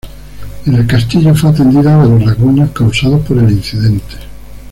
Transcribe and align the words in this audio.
En 0.65 0.73
el 0.73 0.87
castillo 0.87 1.35
fue 1.35 1.51
atendida 1.51 2.01
de 2.01 2.09
los 2.09 2.25
rasguños 2.25 2.71
causados 2.71 3.21
por 3.23 3.37
el 3.37 3.51
incidente. 3.51 4.15